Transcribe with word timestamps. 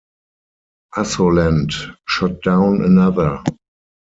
Assolent 0.95 1.75
shot 2.07 2.41
down 2.41 2.83
another. 2.83 3.43